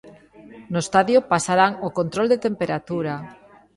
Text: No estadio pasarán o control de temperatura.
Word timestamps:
No 0.71 0.79
estadio 0.85 1.19
pasarán 1.31 1.73
o 1.87 1.87
control 1.97 2.27
de 2.29 2.41
temperatura. 2.47 3.13